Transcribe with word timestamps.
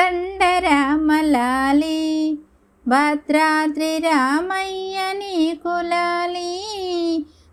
భద్రాద్రి 2.84 3.92
రామయ్య 3.98 4.96
నీ 5.12 5.36
కులాలి 5.64 6.52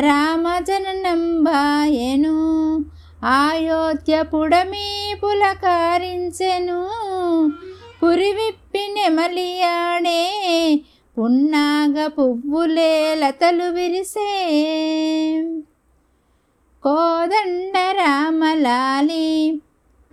రామజననంబాయను 0.00 2.52
ఆయోధ్యపుడమీ 3.24 5.14
పులకారించెను 5.22 6.90
పురివిప్పి 8.02 8.92
నెమలియాడే 8.92 10.22
పున్నాగ 11.18 12.06
పువ్వులే 12.06 13.14
లతలు 13.14 13.64
విరిసే. 13.64 14.32
కోదండ 16.82 17.78
రామలాలి 17.78 19.62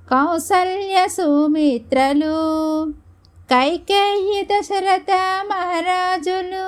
కౌసల్య 0.07 0.97
సుమిత్రలు 1.07 2.35
కైకేయి 3.49 4.37
దశరథ 4.43 5.11
మహారాజులు 5.49 6.67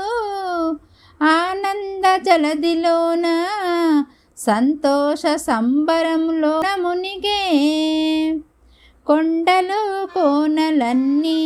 ఆనంద 1.21 2.05
జలదిలోన 2.25 3.27
సంతోష 4.37 5.21
సంబరంలో 5.45 6.53
మునిగే 6.79 7.41
కొండలు 9.07 9.81
కోనలన్నీ 10.13 11.41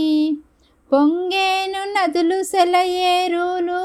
పొంగేను 0.92 1.84
నదులు 1.94 2.40
సెలయేరులు 2.44 3.84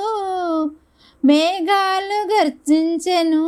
మేఘాలు 1.22 2.20
గర్జించెను 2.32 3.44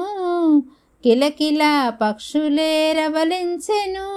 కిలకిల 1.05 1.63
పక్షులే 2.03 2.93
రవలించెను 2.93 4.09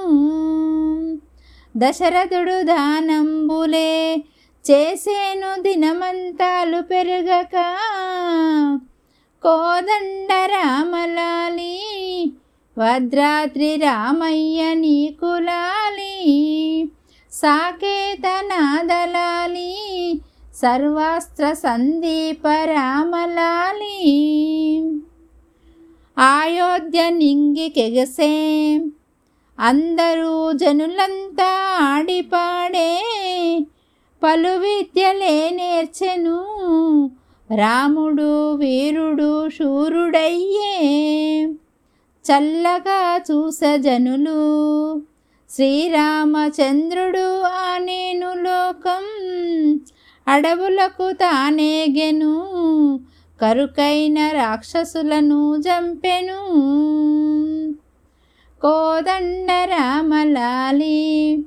దశరథుడు 1.77 2.63
దానంబులే 2.63 4.23
చేసేను 4.65 5.61
దినమంతాలు 5.61 6.81
పెరగక 6.81 7.55
కోదండ 9.43 10.31
రామలాలి 10.45 11.77
భద్రాద్రి 12.77 13.75
రామయ్య 13.75 14.73
నీ 14.73 15.17
కులాలి 15.21 16.17
సాకేతనాదలాలి 17.31 18.11
సర్వాస్త్ర 20.55 21.53
సందీప 21.53 22.47
రామలాలి. 22.47 23.99
ఆయోధ్య 26.19 27.09
నింగికెగసే 27.09 28.81
అందరూ 29.59 30.51
జనులంతా 30.51 31.77
ఆడిపాడే. 31.81 33.03
పలు 34.23 34.49
విద్యలే 34.49 35.49
నేర్చెను. 35.49 36.45
రాముడు 37.55 38.53
వీరుడు 38.53 39.49
శూరుడయ్యే. 39.49 40.77
చల్లగా 42.25 43.21
చూస 43.31 43.59
జనులు. 43.75 45.01
శ్రీరామచంద్రుడు 45.49 47.41
ఆనేను 47.41 48.33
లోకం. 48.33 49.03
అడవులకు 50.27 51.11
తానేగెను. 51.11 52.49
కరుకైన 53.41 54.31
రాక్షసులను 54.31 55.61
జంపెను. 55.61 56.41
కోదండరామలాలి 58.61 61.43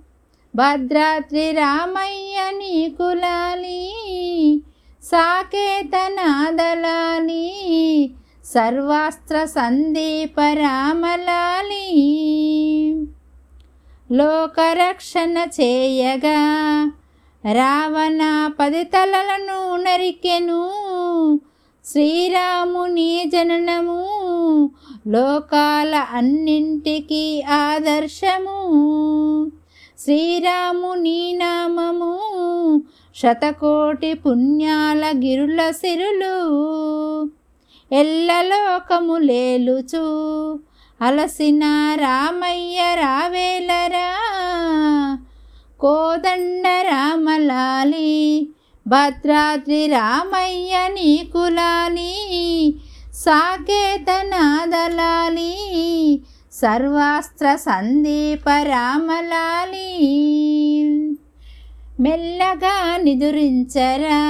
భద్రాద్రి 0.57 1.51
రామయ్య 1.51 2.59
నీ 2.59 2.95
కులాలి 2.99 3.93
సాకేతనాదలాలి 5.05 7.53
సర్వాస్త్ర 8.45 9.45
సందీప 9.45 10.41
రామలాలి. 10.41 12.17
లోకరక్షణ 14.13 15.39
చేయగా 15.39 16.39
రావణ 17.53 18.51
పది 18.61 18.85
తలలను 18.85 19.77
నరికెను. 19.77 20.73
శ్రీరాముని 21.87 23.25
జననము 23.27 24.07
లోకాల 25.09 25.95
అన్నింటికి 25.95 27.43
ఆదర్శము. 27.43 28.59
శ్రీరాముని 29.99 31.33
నామము 31.33 32.19
శతకోటి 33.17 34.15
పుణ్యాల 34.15 35.13
గిరుల 35.25 35.71
సిరులు. 35.71 36.37
ఎల్లలోకము 37.93 39.17
లేలుచు 39.17 40.05
అలసిన 41.01 41.65
రామయ్య 42.01 42.79
రావేలరా. 42.95 44.13
కోదండ 45.81 46.63
రామలాలి 46.67 48.49
భద్రాద్రి 48.87 49.87
రామయ్య 49.93 50.75
నీ 50.89 51.29
కులాలి 51.33 52.13
సాకేతనాదలాలి 54.19 55.53
సర్వాస్త్ర 56.53 57.47
సందీప 57.63 58.49
రామలాలి 58.69 59.91
మెల్లగా 62.01 62.77
నిదురించరా 63.05 64.21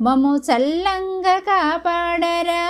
మము 0.00 0.32
చల్లంగా 0.46 1.36
కాపాడరా 1.48 2.64